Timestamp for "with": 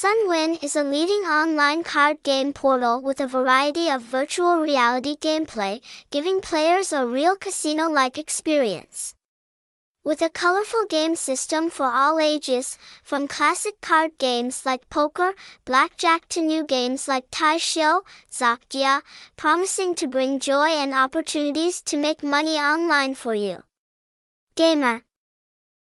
3.02-3.20, 10.02-10.22